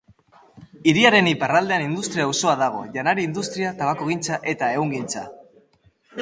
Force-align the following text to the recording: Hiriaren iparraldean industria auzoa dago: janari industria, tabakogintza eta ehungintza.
Hiriaren 0.91 1.27
iparraldean 1.31 1.85
industria 1.87 2.25
auzoa 2.29 2.55
dago: 2.63 2.81
janari 2.97 3.27
industria, 3.29 3.75
tabakogintza 3.83 4.41
eta 4.55 4.71
ehungintza. 4.79 5.25